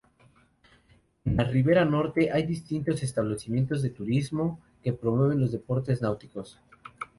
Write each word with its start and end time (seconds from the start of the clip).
En 1.25 1.37
la 1.37 1.43
ribera 1.43 1.85
norte 1.85 2.31
hay 2.31 2.41
distintos 2.47 3.03
establecimientos 3.03 3.83
de 3.83 3.91
turismo 3.91 4.59
que 4.81 4.93
promueven 4.93 5.39
los 5.39 5.51
deportes 5.51 6.01
náuticos. 6.01 6.59